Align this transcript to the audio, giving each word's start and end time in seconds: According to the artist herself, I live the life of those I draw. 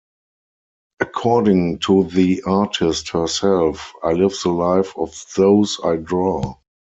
According 0.99 1.77
to 1.81 2.05
the 2.05 2.41
artist 2.47 3.09
herself, 3.09 3.93
I 4.01 4.13
live 4.13 4.33
the 4.43 4.49
life 4.49 4.93
of 4.97 5.15
those 5.37 5.79
I 5.83 5.97
draw. 5.97 6.55